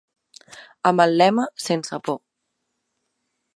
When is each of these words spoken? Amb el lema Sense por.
Amb 0.91 1.03
el 1.05 1.13
lema 1.23 1.45
Sense 1.67 2.01
por. 2.09 2.19